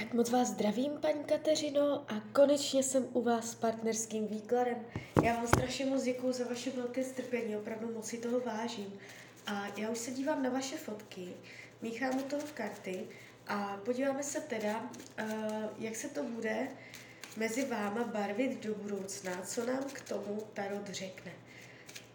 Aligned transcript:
Tak 0.00 0.14
moc 0.14 0.30
vás 0.30 0.48
zdravím, 0.48 0.92
paní 1.00 1.24
Kateřino, 1.24 2.04
a 2.08 2.20
konečně 2.32 2.82
jsem 2.82 3.08
u 3.12 3.22
vás 3.22 3.50
s 3.50 3.54
partnerským 3.54 4.26
výkladem. 4.26 4.76
Já 5.22 5.34
vám 5.34 5.46
strašně 5.46 5.86
moc 5.86 6.02
děkuji 6.02 6.32
za 6.32 6.44
vaše 6.44 6.70
velké 6.70 7.04
strpení, 7.04 7.56
opravdu 7.56 7.94
moc 7.94 8.06
si 8.06 8.18
toho 8.18 8.40
vážím. 8.40 8.98
A 9.46 9.66
já 9.76 9.90
už 9.90 9.98
se 9.98 10.10
dívám 10.10 10.42
na 10.42 10.50
vaše 10.50 10.76
fotky, 10.76 11.28
míchám 11.82 12.18
u 12.18 12.22
toho 12.22 12.42
karty 12.54 13.06
a 13.46 13.80
podíváme 13.84 14.22
se 14.22 14.40
teda, 14.40 14.90
uh, 15.22 15.26
jak 15.78 15.96
se 15.96 16.08
to 16.08 16.22
bude 16.22 16.68
mezi 17.36 17.64
váma 17.64 18.04
barvit 18.04 18.64
do 18.64 18.74
budoucna, 18.74 19.42
co 19.42 19.66
nám 19.66 19.84
k 19.92 20.00
tomu 20.00 20.42
Tarot 20.54 20.88
řekne. 20.88 21.32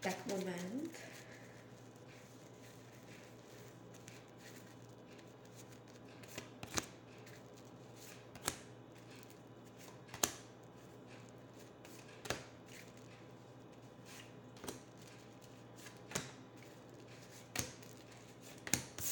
Tak 0.00 0.26
moment. 0.26 0.90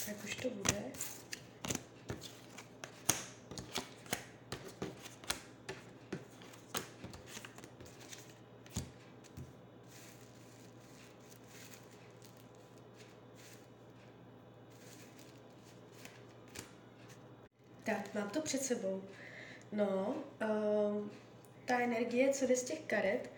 Jak 0.08 0.24
už 0.24 0.34
to 0.34 0.50
bude? 0.50 0.82
Tak, 17.84 18.14
mám 18.14 18.30
to 18.30 18.40
před 18.40 18.62
sebou. 18.62 19.02
No, 19.72 20.14
uh, 20.42 21.08
ta 21.64 21.78
energie, 21.78 22.32
co 22.32 22.46
jde 22.46 22.56
z 22.56 22.64
těch 22.64 22.80
karet, 22.80 23.30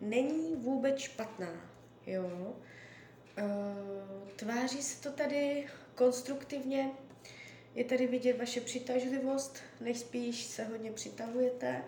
není 0.00 0.56
vůbec 0.56 0.98
špatná, 0.98 1.70
jo. 2.06 2.56
Uh, 3.38 4.28
tváří 4.36 4.82
se 4.82 5.02
to 5.02 5.12
tady 5.12 5.66
konstruktivně, 5.94 6.90
je 7.74 7.84
tady 7.84 8.06
vidět 8.06 8.38
vaše 8.38 8.60
přitažlivost, 8.60 9.58
nejspíš 9.80 10.44
se 10.44 10.64
hodně 10.64 10.92
přitahujete, 10.92 11.84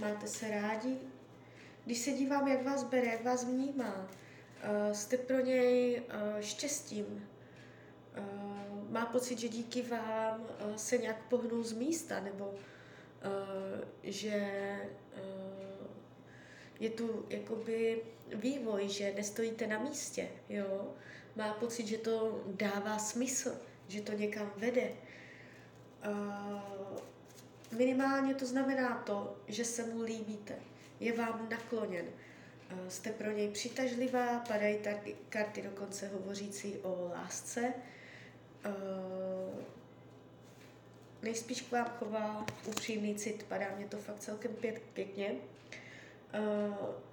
máte 0.00 0.28
se 0.28 0.50
rádi. 0.50 0.96
Když 1.84 1.98
se 1.98 2.10
dívám, 2.10 2.48
jak 2.48 2.62
vás 2.62 2.84
bere, 2.84 3.06
jak 3.06 3.24
vás 3.24 3.44
vnímá, 3.44 4.10
jste 4.92 5.16
pro 5.18 5.40
něj 5.40 6.02
štěstím, 6.40 7.28
má 8.88 9.06
pocit, 9.06 9.38
že 9.38 9.48
díky 9.48 9.82
vám 9.82 10.46
se 10.76 10.98
nějak 10.98 11.28
pohnul 11.28 11.64
z 11.64 11.72
místa, 11.72 12.20
nebo 12.20 12.54
že 14.02 14.50
je 16.80 16.90
tu 16.90 17.26
jakoby 17.28 18.02
vývoj, 18.34 18.88
že 18.88 19.12
nestojíte 19.16 19.66
na 19.66 19.78
místě, 19.78 20.28
jo. 20.48 20.94
Má 21.36 21.54
pocit, 21.54 21.86
že 21.86 21.98
to 21.98 22.44
dává 22.46 22.98
smysl, 22.98 23.60
že 23.88 24.00
to 24.00 24.12
někam 24.12 24.52
vede. 24.56 24.90
Uh, 26.08 26.98
minimálně 27.78 28.34
to 28.34 28.46
znamená 28.46 29.02
to, 29.06 29.36
že 29.48 29.64
se 29.64 29.84
mu 29.86 30.02
líbíte, 30.02 30.54
je 31.00 31.16
vám 31.16 31.48
nakloněn, 31.50 32.04
uh, 32.04 32.88
jste 32.88 33.12
pro 33.12 33.30
něj 33.30 33.48
přitažlivá, 33.48 34.38
padají 34.38 34.78
tady 34.78 35.16
karty 35.28 35.62
dokonce 35.62 36.08
hovořící 36.08 36.76
o 36.76 37.10
lásce. 37.14 37.74
Uh, 38.66 39.62
nejspíš 41.22 41.62
k 41.62 41.72
vám 41.72 41.86
chová 41.98 42.46
upřímný 42.66 43.14
cit, 43.14 43.42
padá 43.42 43.66
mě 43.76 43.86
to 43.86 43.96
fakt 43.96 44.20
celkem 44.20 44.54
pěk, 44.54 44.82
pěkně. 44.92 45.34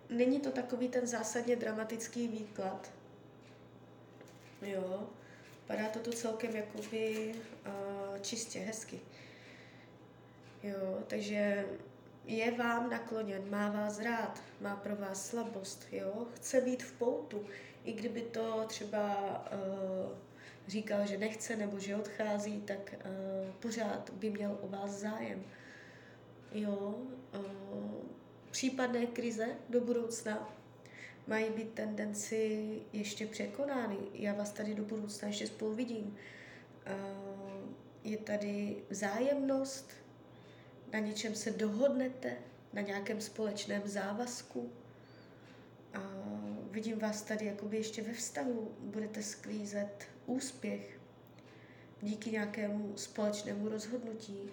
Není 0.09 0.39
to 0.39 0.51
takový 0.51 0.89
ten 0.89 1.07
zásadně 1.07 1.55
dramatický 1.55 2.27
výklad. 2.27 2.91
Jo, 4.61 5.09
padá 5.67 5.89
to 5.89 5.99
tu 5.99 6.11
celkem 6.11 6.55
jakoby 6.55 7.35
čistě, 8.21 8.59
hezky. 8.59 8.99
Jo, 10.63 11.03
takže 11.07 11.65
je 12.25 12.51
vám 12.51 12.89
nakloněn, 12.89 13.49
má 13.49 13.69
vás 13.69 13.99
rád, 13.99 14.43
má 14.61 14.75
pro 14.75 14.95
vás 14.95 15.29
slabost, 15.29 15.87
jo, 15.91 16.27
chce 16.35 16.61
být 16.61 16.83
v 16.83 16.91
poutu, 16.91 17.45
i 17.83 17.93
kdyby 17.93 18.21
to 18.21 18.65
třeba 18.67 19.15
uh, 19.51 20.17
říkal, 20.67 21.07
že 21.07 21.17
nechce 21.17 21.55
nebo 21.55 21.79
že 21.79 21.95
odchází, 21.95 22.61
tak 22.61 22.95
uh, 23.05 23.51
pořád 23.51 24.09
by 24.09 24.29
měl 24.29 24.57
o 24.61 24.67
vás 24.67 24.91
zájem. 24.91 25.43
Jo, 26.51 26.95
uh, 27.37 27.91
případné 28.51 29.05
krize 29.05 29.47
do 29.69 29.81
budoucna 29.81 30.58
mají 31.29 31.49
být 31.49 31.73
tendenci 31.73 32.69
ještě 32.93 33.27
překonány. 33.27 33.97
Já 34.13 34.33
vás 34.33 34.51
tady 34.51 34.73
do 34.73 34.83
budoucna 34.83 35.27
ještě 35.27 35.47
spolu 35.47 35.73
vidím. 35.73 36.17
Je 38.03 38.17
tady 38.17 38.83
zájemnost, 38.89 39.91
na 40.93 40.99
něčem 40.99 41.35
se 41.35 41.51
dohodnete, 41.51 42.37
na 42.73 42.81
nějakém 42.81 43.21
společném 43.21 43.81
závazku. 43.85 44.71
A 45.93 45.99
vidím 46.71 46.99
vás 46.99 47.21
tady 47.21 47.45
jakoby 47.45 47.77
ještě 47.77 48.01
ve 48.01 48.13
vztahu, 48.13 48.75
budete 48.79 49.23
sklízet 49.23 50.07
úspěch 50.25 50.99
díky 52.01 52.31
nějakému 52.31 52.93
společnému 52.97 53.69
rozhodnutí, 53.69 54.49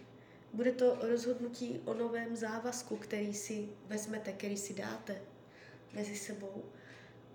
bude 0.53 0.73
to 0.73 0.99
rozhodnutí 1.01 1.81
o 1.85 1.95
novém 1.95 2.37
závazku, 2.37 2.97
který 2.97 3.35
si 3.35 3.69
vezmete, 3.87 4.33
který 4.33 4.57
si 4.57 4.75
dáte 4.75 5.21
mezi 5.97 6.17
sebou 6.17 6.65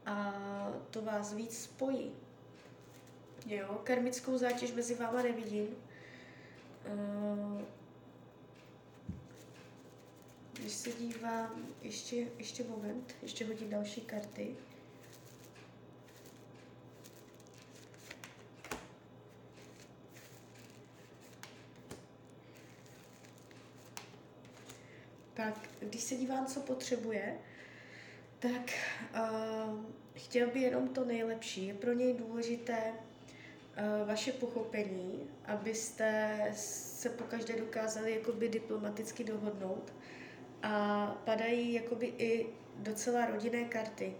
a 0.05 0.33
to 0.89 1.01
vás 1.01 1.33
víc 1.33 1.63
spojí. 1.63 2.11
Jo, 3.45 3.81
karmickou 3.83 4.37
zátěž 4.37 4.73
mezi 4.73 4.95
váma 4.95 5.23
nevidím. 5.23 5.67
Eh, 6.85 7.65
když 10.53 10.73
se 10.73 10.91
dívám, 10.91 11.67
ještě, 11.81 12.27
ještě 12.37 12.63
moment, 12.63 13.15
ještě 13.21 13.45
hodím 13.45 13.69
další 13.69 14.01
karty. 14.01 14.55
tak 25.43 25.69
když 25.79 26.01
se 26.01 26.15
dívám, 26.15 26.45
co 26.45 26.59
potřebuje, 26.59 27.37
tak 28.41 28.73
uh, 29.13 29.79
chtěl 30.13 30.47
by 30.47 30.59
jenom 30.59 30.87
to 30.87 31.05
nejlepší. 31.05 31.67
Je 31.67 31.73
pro 31.73 31.93
něj 31.93 32.13
důležité 32.13 32.93
uh, 32.93 34.07
vaše 34.07 34.31
pochopení, 34.31 35.29
abyste 35.45 36.39
se 36.55 37.09
pokaždé 37.09 37.59
dokázali 37.59 38.15
jakoby 38.15 38.49
diplomaticky 38.49 39.23
dohodnout. 39.23 39.93
A 40.63 41.05
padají 41.25 41.73
jakoby 41.73 42.13
i 42.17 42.47
docela 42.77 43.25
rodinné 43.25 43.65
karty. 43.65 44.15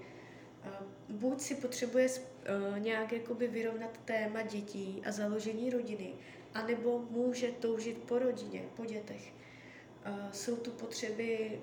Uh, 0.66 1.16
buď 1.16 1.42
si 1.42 1.56
potřebuje 1.56 2.08
uh, 2.10 2.80
nějak 2.80 3.12
jakoby 3.12 3.48
vyrovnat 3.48 4.00
téma 4.06 4.42
dětí 4.42 5.02
a 5.06 5.12
založení 5.12 5.70
rodiny, 5.70 6.14
anebo 6.54 7.00
může 7.10 7.52
toužit 7.52 7.98
po 7.98 8.20
rodině, 8.20 8.64
po 8.76 8.86
dětech. 8.86 9.34
Uh, 10.08 10.32
jsou 10.32 10.56
tu 10.56 10.72
potřeby 10.72 11.60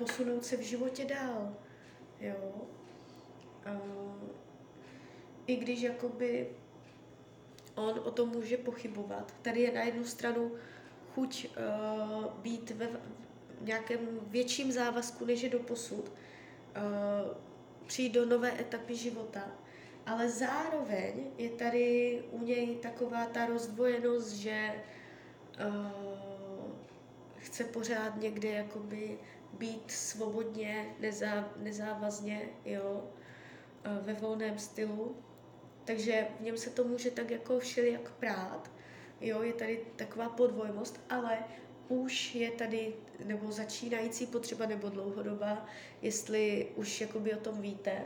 posunout 0.00 0.44
se 0.44 0.56
v 0.56 0.60
životě 0.60 1.04
dál. 1.04 1.56
Jo? 2.20 2.68
Uh, 3.66 4.28
I 5.46 5.56
když 5.56 5.80
jakoby 5.80 6.48
on 7.74 8.00
o 8.04 8.10
tom 8.10 8.28
může 8.28 8.56
pochybovat. 8.56 9.34
Tady 9.42 9.60
je 9.60 9.72
na 9.72 9.82
jednu 9.82 10.04
stranu 10.04 10.52
chuť 11.14 11.46
uh, 11.46 12.32
být 12.32 12.70
ve 12.70 12.88
nějakém 13.60 14.00
větším 14.26 14.72
závazku, 14.72 15.24
než 15.24 15.42
je 15.42 15.48
do 15.48 15.58
posud, 15.58 16.08
uh, 16.08 17.36
přijít 17.86 18.12
do 18.12 18.26
nové 18.26 18.60
etapy 18.60 18.96
života, 18.96 19.52
ale 20.06 20.30
zároveň 20.30 21.14
je 21.38 21.50
tady 21.50 22.22
u 22.30 22.44
něj 22.44 22.76
taková 22.76 23.26
ta 23.26 23.46
rozdvojenost, 23.46 24.32
že 24.32 24.74
uh, 25.66 26.20
chce 27.36 27.64
pořád 27.64 28.16
někde 28.16 28.48
jakoby 28.50 29.18
být 29.52 29.90
svobodně, 29.90 30.94
nezá, 31.00 31.52
nezávazně, 31.56 32.48
jo, 32.64 33.04
eh, 33.84 33.98
ve 34.02 34.12
volném 34.12 34.58
stylu. 34.58 35.16
Takže 35.84 36.26
v 36.38 36.42
něm 36.42 36.56
se 36.56 36.70
to 36.70 36.84
může 36.84 37.10
tak 37.10 37.30
jako 37.30 37.58
všelijak 37.58 38.10
prát, 38.10 38.70
jo, 39.20 39.42
je 39.42 39.52
tady 39.52 39.84
taková 39.96 40.28
podvojnost, 40.28 41.00
ale 41.10 41.38
už 41.88 42.34
je 42.34 42.50
tady, 42.50 42.94
nebo 43.24 43.52
začínající 43.52 44.26
potřeba, 44.26 44.66
nebo 44.66 44.88
dlouhodobá, 44.88 45.66
jestli 46.02 46.68
už 46.76 47.00
jakoby 47.00 47.34
o 47.34 47.40
tom 47.40 47.62
víte, 47.62 48.04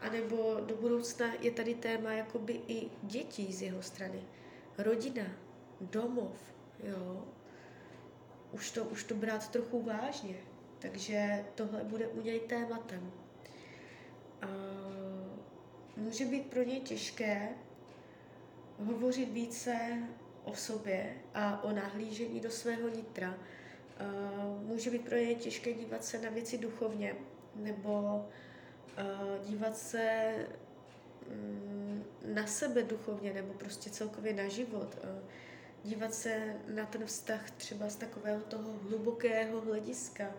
anebo 0.00 0.56
do 0.60 0.76
budoucna 0.76 1.34
je 1.40 1.50
tady 1.50 1.74
téma 1.74 2.12
jakoby 2.12 2.60
i 2.68 2.88
dětí 3.02 3.52
z 3.52 3.62
jeho 3.62 3.82
strany. 3.82 4.22
rodina, 4.78 5.24
domov, 5.80 6.36
jo, 6.82 7.24
už 8.54 8.70
to, 8.70 8.84
už 8.84 9.04
to 9.04 9.14
brát 9.14 9.50
trochu 9.50 9.82
vážně. 9.82 10.36
Takže 10.78 11.44
tohle 11.54 11.84
bude 11.84 12.08
u 12.08 12.22
něj 12.22 12.40
tématem. 12.40 13.12
A 14.42 14.46
může 15.96 16.24
být 16.24 16.46
pro 16.46 16.62
něj 16.62 16.80
těžké 16.80 17.48
hovořit 18.78 19.32
více 19.32 19.98
o 20.44 20.54
sobě 20.54 21.14
a 21.34 21.64
o 21.64 21.72
nahlížení 21.72 22.40
do 22.40 22.50
svého 22.50 22.88
nitra. 22.88 23.38
Může 24.62 24.90
být 24.90 25.04
pro 25.04 25.16
něj 25.16 25.36
těžké 25.36 25.72
dívat 25.72 26.04
se 26.04 26.18
na 26.18 26.30
věci 26.30 26.58
duchovně 26.58 27.14
nebo 27.54 28.24
dívat 29.44 29.76
se 29.76 30.34
mm, 31.28 32.04
na 32.34 32.46
sebe 32.46 32.82
duchovně 32.82 33.32
nebo 33.32 33.54
prostě 33.54 33.90
celkově 33.90 34.34
na 34.34 34.48
život. 34.48 34.98
Dívat 35.84 36.14
se 36.14 36.56
na 36.74 36.86
ten 36.86 37.06
vztah 37.06 37.50
třeba 37.50 37.88
z 37.88 37.96
takového 37.96 38.40
toho 38.40 38.72
hlubokého 38.88 39.60
hlediska. 39.60 40.30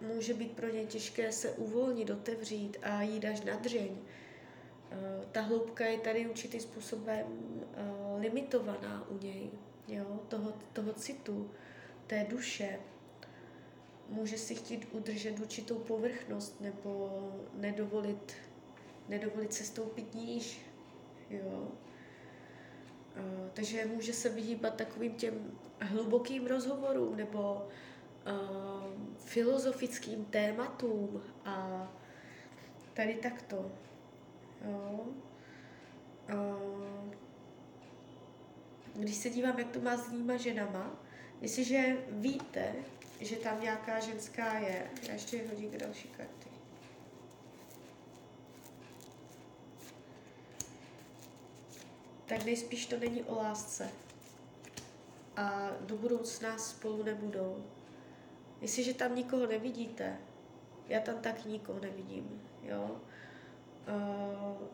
Může 0.00 0.34
být 0.34 0.52
pro 0.52 0.68
něj 0.68 0.86
těžké 0.86 1.32
se 1.32 1.50
uvolnit, 1.50 2.10
otevřít 2.10 2.76
a 2.82 3.02
jít 3.02 3.24
až 3.24 3.40
na 3.40 3.56
dřeň. 3.56 3.96
Ta 5.32 5.40
hloubka 5.40 5.86
je 5.86 5.98
tady 5.98 6.28
určitým 6.28 6.60
způsobem 6.60 7.26
limitovaná 8.18 9.08
u 9.08 9.18
něj, 9.18 9.50
jo? 9.88 10.20
Toho, 10.28 10.52
toho 10.72 10.92
citu, 10.92 11.50
té 12.06 12.26
duše. 12.30 12.78
Může 14.08 14.38
si 14.38 14.54
chtít 14.54 14.88
udržet 14.92 15.40
určitou 15.40 15.78
povrchnost 15.78 16.60
nebo 16.60 17.10
nedovolit, 17.54 18.32
nedovolit 19.08 19.52
se 19.52 19.64
stoupit 19.64 20.14
níž. 20.14 20.60
Jo? 21.30 21.68
Takže 23.58 23.86
může 23.86 24.12
se 24.12 24.28
vyhýbat 24.28 24.74
takovým 24.74 25.14
těm 25.14 25.58
hlubokým 25.80 26.46
rozhovorům 26.46 27.16
nebo 27.16 27.66
uh, 28.26 28.34
filozofickým 29.18 30.24
tématům 30.24 31.22
a 31.44 31.86
tady 32.94 33.14
takto. 33.14 33.72
Jo? 34.64 35.06
Uh, 36.34 37.14
když 38.94 39.16
se 39.16 39.30
dívám, 39.30 39.58
jak 39.58 39.68
to 39.68 39.80
má 39.80 39.96
s 39.96 40.12
jinýma 40.12 40.36
ženama, 40.36 41.00
jestliže 41.40 41.96
víte, 42.08 42.74
že 43.20 43.36
tam 43.36 43.60
nějaká 43.60 44.00
ženská 44.00 44.58
je, 44.58 44.90
já 45.08 45.12
ještě 45.12 45.42
hodím 45.48 45.70
další 45.70 46.08
karty. 46.08 46.47
Tak 52.28 52.44
nejspíš 52.44 52.86
to 52.86 52.98
není 52.98 53.22
o 53.22 53.34
lásce. 53.34 53.90
A 55.36 55.70
do 55.80 55.96
budoucna 55.96 56.58
spolu 56.58 57.02
nebudou. 57.02 57.64
Jestliže 58.60 58.94
tam 58.94 59.14
nikoho 59.14 59.46
nevidíte, 59.46 60.16
já 60.88 61.00
tam 61.00 61.18
tak 61.18 61.44
nikoho 61.44 61.80
nevidím, 61.80 62.42
jo. 62.62 63.00
Uh, 63.88 64.66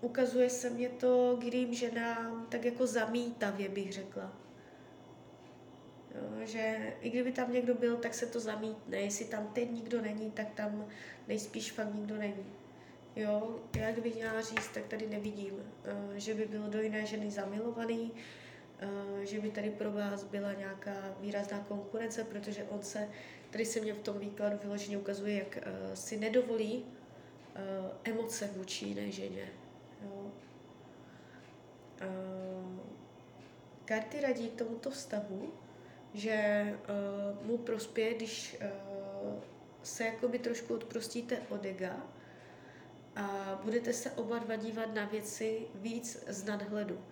ukazuje 0.00 0.50
se 0.50 0.70
mě 0.70 0.88
to 0.88 1.38
jiným 1.42 1.74
ženám 1.74 2.46
tak 2.48 2.64
jako 2.64 2.86
zamítavě, 2.86 3.68
bych 3.68 3.92
řekla. 3.92 4.32
Jo, 6.14 6.46
že 6.46 6.92
i 7.00 7.10
kdyby 7.10 7.32
tam 7.32 7.52
někdo 7.52 7.74
byl, 7.74 7.96
tak 7.96 8.14
se 8.14 8.26
to 8.26 8.40
zamítne. 8.40 8.96
Jestli 8.96 9.24
tam 9.24 9.46
teď 9.46 9.70
nikdo 9.70 10.02
není, 10.02 10.30
tak 10.30 10.50
tam 10.54 10.86
nejspíš 11.28 11.72
fakt 11.72 11.94
nikdo 11.94 12.16
není. 12.16 12.46
Jo, 13.16 13.60
já 13.76 13.92
kdybych 13.92 14.14
měla 14.14 14.40
říct, 14.40 14.68
tak 14.68 14.86
tady 14.86 15.06
nevidím, 15.06 15.54
uh, 15.54 16.14
že 16.14 16.34
by 16.34 16.46
byl 16.46 16.62
do 16.62 16.80
jiné 16.80 17.06
ženy 17.06 17.30
zamilovaný, 17.30 18.12
uh, 18.82 19.20
že 19.20 19.40
by 19.40 19.50
tady 19.50 19.70
pro 19.70 19.92
vás 19.92 20.24
byla 20.24 20.52
nějaká 20.52 21.16
výrazná 21.20 21.60
konkurence, 21.68 22.24
protože 22.24 22.64
on 22.64 22.82
se, 22.82 23.08
tady 23.50 23.64
se 23.64 23.80
mě 23.80 23.94
v 23.94 23.98
tom 23.98 24.18
výkladu 24.18 24.58
vyloženě 24.62 24.98
ukazuje, 24.98 25.34
jak 25.38 25.56
uh, 25.56 25.94
si 25.94 26.16
nedovolí 26.16 26.84
emoce 28.04 28.50
vůči 28.56 28.84
jiné 28.84 29.10
ženě. 29.10 29.48
Jo. 30.02 30.32
Karty 33.84 34.20
radí 34.20 34.48
k 34.48 34.58
tomuto 34.58 34.90
vztahu, 34.90 35.52
že 36.14 36.66
mu 37.42 37.58
prospěje, 37.58 38.14
když 38.14 38.56
se 39.82 40.04
jakoby 40.04 40.38
trošku 40.38 40.74
odprostíte 40.74 41.38
od 41.48 41.64
ega 41.64 42.06
a 43.16 43.58
budete 43.64 43.92
se 43.92 44.10
oba 44.10 44.38
dva 44.38 44.56
dívat 44.56 44.94
na 44.94 45.04
věci 45.04 45.66
víc 45.74 46.24
z 46.28 46.44
nadhledu. 46.44 47.04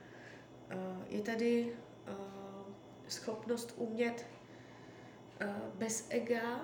Je 1.08 1.22
tady 1.22 1.76
schopnost 3.08 3.74
umět 3.76 4.26
bez 5.74 6.06
ega 6.10 6.60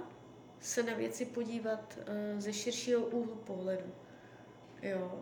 se 0.61 0.83
na 0.83 0.95
věci 0.95 1.25
podívat 1.25 1.99
ze 2.39 2.53
širšího 2.53 3.01
úhlu 3.01 3.35
pohledu. 3.35 3.93
Jo. 4.83 5.21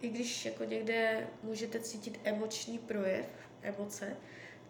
I 0.00 0.08
když 0.08 0.44
jako 0.44 0.64
někde 0.64 1.28
můžete 1.42 1.80
cítit 1.80 2.20
emoční 2.24 2.78
projev, 2.78 3.26
emoce, 3.62 4.16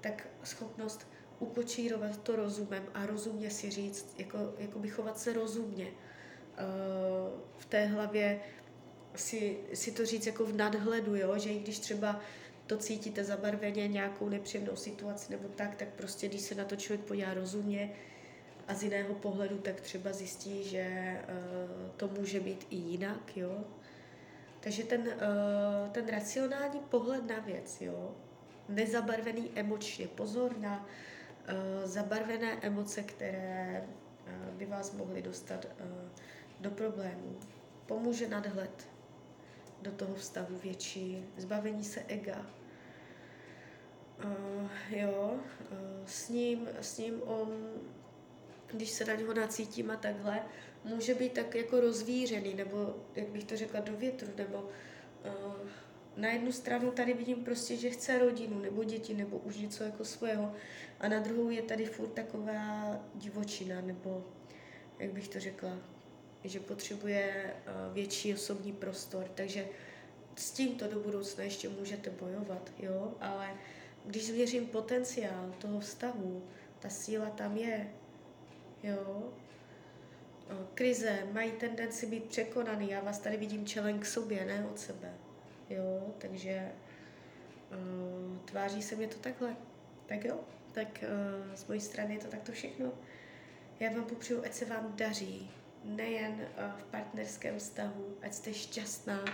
tak 0.00 0.28
schopnost 0.42 1.08
ukočírovat 1.38 2.22
to 2.22 2.36
rozumem 2.36 2.84
a 2.94 3.06
rozumně 3.06 3.50
si 3.50 3.70
říct, 3.70 4.14
jako, 4.18 4.38
jako 4.58 4.78
by 4.78 4.88
chovat 4.90 5.18
se 5.18 5.32
rozumně. 5.32 5.86
Uh, 5.86 6.13
v 7.58 7.64
té 7.64 7.86
hlavě 7.86 8.40
si, 9.16 9.58
si 9.74 9.92
to 9.92 10.06
říct 10.06 10.26
jako 10.26 10.44
v 10.44 10.56
nadhledu, 10.56 11.16
jo? 11.16 11.38
že 11.38 11.50
i 11.50 11.58
když 11.58 11.78
třeba 11.78 12.20
to 12.66 12.76
cítíte 12.78 13.24
zabarveně 13.24 13.88
nějakou 13.88 14.28
nepříjemnou 14.28 14.76
situaci 14.76 15.32
nebo 15.32 15.48
tak, 15.48 15.74
tak 15.74 15.88
prostě 15.88 16.28
když 16.28 16.40
se 16.40 16.54
na 16.54 16.64
to 16.64 16.76
člověk 16.76 17.06
podívá 17.06 17.34
rozumně 17.34 17.92
a 18.68 18.74
z 18.74 18.82
jiného 18.82 19.14
pohledu, 19.14 19.58
tak 19.58 19.80
třeba 19.80 20.12
zjistí, 20.12 20.64
že 20.64 21.16
uh, 21.28 21.90
to 21.96 22.08
může 22.08 22.40
být 22.40 22.66
i 22.70 22.76
jinak, 22.76 23.36
jo. 23.36 23.64
Takže 24.60 24.82
ten, 24.82 25.00
uh, 25.00 25.90
ten 25.92 26.08
racionální 26.08 26.80
pohled 26.80 27.26
na 27.26 27.38
věc, 27.38 27.80
jo, 27.80 28.14
nezabarvený 28.68 29.50
emočně. 29.54 30.08
Pozor 30.08 30.58
na 30.58 30.86
uh, 30.86 31.90
zabarvené 31.90 32.58
emoce, 32.62 33.02
které 33.02 33.84
by 34.52 34.66
vás 34.66 34.92
mohly 34.92 35.22
dostat 35.22 35.66
do 36.64 36.70
problémů. 36.70 37.37
Pomůže 37.87 38.28
nadhled 38.28 38.88
do 39.82 39.93
toho 39.93 40.14
vztahu 40.14 40.56
větší, 40.58 41.25
zbavení 41.37 41.84
se 41.84 42.00
ega. 42.00 42.46
Uh, 44.24 44.69
jo, 44.91 45.34
uh, 45.34 46.06
s 46.06 46.29
ním, 46.29 46.69
s 46.81 46.98
ním 46.98 47.22
on, 47.22 47.48
když 48.67 48.91
se 48.91 49.05
na 49.05 49.15
něho 49.15 49.34
nacítím 49.34 49.91
a 49.91 49.96
takhle, 49.96 50.43
může 50.84 51.15
být 51.15 51.32
tak 51.32 51.55
jako 51.55 51.81
rozvířený, 51.81 52.55
nebo 52.55 52.96
jak 53.15 53.29
bych 53.29 53.44
to 53.44 53.56
řekla, 53.56 53.81
do 53.81 53.96
větru, 53.96 54.29
nebo 54.36 54.58
uh, 54.58 55.69
na 56.17 56.29
jednu 56.29 56.53
stranu 56.53 56.91
tady 56.91 57.15
vidím 57.15 57.44
prostě, 57.44 57.77
že 57.77 57.91
chce 57.91 58.19
rodinu 58.19 58.58
nebo 58.58 58.84
děti 58.84 59.15
nebo 59.15 59.38
už 59.38 59.56
něco 59.56 59.84
jako 59.84 60.05
svého 60.05 60.53
a 61.00 61.08
na 61.08 61.20
druhou 61.20 61.50
je 61.50 61.62
tady 61.62 61.86
furt 61.86 62.08
taková 62.08 62.96
divočina 63.15 63.81
nebo 63.81 64.24
jak 64.98 65.12
bych 65.12 65.29
to 65.29 65.41
řekla, 65.41 65.79
že 66.44 66.60
potřebuje 66.60 67.55
uh, 67.55 67.94
větší 67.94 68.34
osobní 68.34 68.72
prostor, 68.72 69.24
takže 69.34 69.67
s 70.36 70.51
tímto 70.51 70.89
do 70.89 71.01
budoucna 71.01 71.44
ještě 71.44 71.69
můžete 71.69 72.10
bojovat, 72.10 72.72
jo, 72.79 73.15
ale 73.20 73.51
když 74.05 74.27
změřím 74.27 74.67
potenciál 74.67 75.55
toho 75.58 75.81
vztahu, 75.81 76.44
ta 76.79 76.89
síla 76.89 77.31
tam 77.31 77.56
je, 77.56 77.91
jo, 78.82 79.32
krize 80.74 81.27
mají 81.32 81.53
tendenci 81.53 82.06
být 82.06 82.24
překonaný, 82.24 82.91
já 82.91 83.01
vás 83.01 83.19
tady 83.19 83.36
vidím 83.36 83.67
čelen 83.67 83.98
k 83.98 84.06
sobě, 84.06 84.44
ne 84.44 84.67
od 84.72 84.79
sebe. 84.79 85.15
Jo, 85.70 86.15
takže 86.19 86.72
uh, 87.70 88.39
tváří 88.39 88.82
se 88.82 88.96
mi 88.96 89.06
to 89.06 89.19
takhle. 89.19 89.56
Tak 90.06 90.24
jo, 90.24 90.41
tak 90.72 91.05
z 91.55 91.67
mojí 91.69 91.81
strany 91.81 92.15
je 92.15 92.20
to 92.20 92.27
takto 92.27 92.53
všechno. 92.53 92.93
Já 93.81 93.91
vám 93.91 94.05
popřeju, 94.05 94.44
ať 94.44 94.53
se 94.53 94.65
vám 94.65 94.93
daří, 94.96 95.51
nejen 95.84 96.32
uh, 96.32 96.81
v 96.81 96.84
partnerském 96.84 97.58
vztahu, 97.58 98.17
ať 98.22 98.32
jste 98.32 98.55
šťastná. 98.55 99.24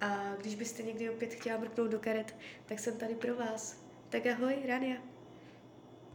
A 0.00 0.34
když 0.40 0.54
byste 0.54 0.82
někdy 0.82 1.10
opět 1.10 1.34
chtěla 1.34 1.58
mrknout 1.58 1.90
do 1.90 1.98
karet, 1.98 2.36
tak 2.66 2.78
jsem 2.78 2.96
tady 2.96 3.14
pro 3.14 3.36
vás. 3.36 3.84
Tak 4.08 4.26
ahoj, 4.26 4.56
Rania. 4.66 4.96